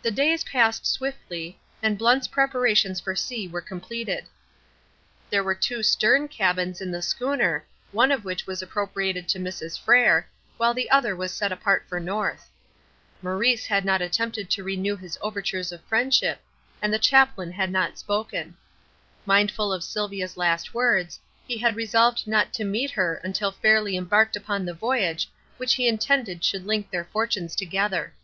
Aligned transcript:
The 0.00 0.10
days 0.10 0.42
passed 0.42 0.86
swiftly, 0.86 1.60
and 1.82 1.98
Blunt's 1.98 2.26
preparations 2.26 2.98
for 2.98 3.14
sea 3.14 3.46
were 3.46 3.60
completed. 3.60 4.24
There 5.28 5.44
were 5.44 5.54
two 5.54 5.82
stern 5.82 6.28
cabins 6.28 6.80
in 6.80 6.90
the 6.90 7.02
schooner, 7.02 7.66
one 7.92 8.10
of 8.10 8.24
which 8.24 8.46
was 8.46 8.62
appropriated 8.62 9.28
to 9.28 9.38
Mrs. 9.38 9.78
Frere, 9.78 10.26
while 10.56 10.72
the 10.72 10.88
other 10.90 11.14
was 11.14 11.30
set 11.30 11.52
apart 11.52 11.84
for 11.86 12.00
North. 12.00 12.48
Maurice 13.20 13.66
had 13.66 13.84
not 13.84 14.00
attempted 14.00 14.48
to 14.48 14.64
renew 14.64 14.96
his 14.96 15.18
overtures 15.20 15.72
of 15.72 15.82
friendship, 15.84 16.40
and 16.80 16.90
the 16.90 16.98
chaplain 16.98 17.52
had 17.52 17.70
not 17.70 17.98
spoken. 17.98 18.56
Mindful 19.26 19.74
of 19.74 19.84
Sylvia's 19.84 20.38
last 20.38 20.72
words, 20.72 21.20
he 21.46 21.58
had 21.58 21.76
resolved 21.76 22.26
not 22.26 22.54
to 22.54 22.64
meet 22.64 22.92
her 22.92 23.16
until 23.16 23.52
fairly 23.52 23.94
embarked 23.94 24.36
upon 24.36 24.64
the 24.64 24.72
voyage 24.72 25.28
which 25.58 25.74
he 25.74 25.86
intended 25.86 26.42
should 26.42 26.64
link 26.64 26.90
their 26.90 27.04
fortunes 27.04 27.54
together. 27.54 28.14